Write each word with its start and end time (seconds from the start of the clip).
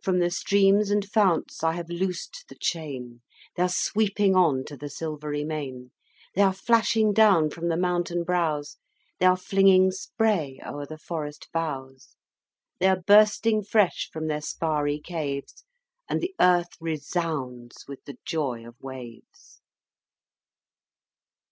From 0.00 0.20
the 0.20 0.30
streams 0.30 0.92
and 0.92 1.04
founts 1.04 1.64
I 1.64 1.72
have 1.72 1.88
loosed 1.90 2.44
the 2.48 2.54
chain; 2.54 3.22
They 3.56 3.64
are 3.64 3.68
sweeping 3.68 4.36
on 4.36 4.64
to 4.66 4.76
the 4.76 4.88
silvery 4.88 5.42
main. 5.42 5.90
They 6.36 6.42
are 6.42 6.52
flashing 6.54 7.12
down 7.12 7.50
from 7.50 7.66
the 7.66 7.76
mountain 7.76 8.22
brows, 8.22 8.76
They 9.18 9.26
are 9.26 9.36
flinging 9.36 9.90
spray 9.90 10.60
o'er 10.64 10.86
the 10.86 10.98
forest 10.98 11.48
boughs, 11.52 12.14
They 12.78 12.86
are 12.86 13.02
bursting 13.04 13.64
fresh 13.64 14.08
from 14.12 14.28
their 14.28 14.40
sparry 14.40 15.00
caves, 15.00 15.64
And 16.08 16.20
the 16.20 16.36
earth 16.40 16.76
resounds 16.80 17.86
with 17.88 18.04
the 18.04 18.18
joy 18.24 18.64
of 18.64 18.80
waves. 18.80 19.60